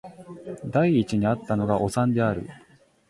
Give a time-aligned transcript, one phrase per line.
[0.71, 2.49] 第一に逢ったのがおさんである